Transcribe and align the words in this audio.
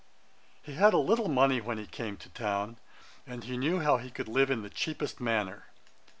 He 0.63 0.73
had 0.73 0.95
a 0.95 0.97
little 0.97 1.27
money 1.29 1.61
when 1.61 1.77
he 1.77 1.85
came 1.85 2.17
to 2.17 2.29
town, 2.29 2.77
and 3.27 3.43
he 3.43 3.55
knew 3.55 3.81
how 3.81 3.97
he 3.97 4.09
could 4.09 4.27
live 4.27 4.49
in 4.49 4.63
the 4.63 4.69
cheapest 4.71 5.19
manner. 5.21 5.67